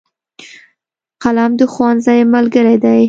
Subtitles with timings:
[1.23, 2.99] قلم د ښوونځي ملګری دی.